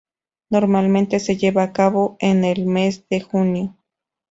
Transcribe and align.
Normalmente 0.49 1.19
se 1.19 1.37
lleva 1.37 1.61
a 1.61 1.73
cabo 1.73 2.17
en 2.19 2.43
el 2.43 2.65
mes 2.65 3.07
de 3.07 3.21
Junio. 3.21 3.77